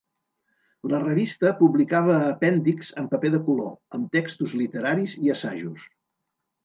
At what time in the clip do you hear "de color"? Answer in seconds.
3.37-3.69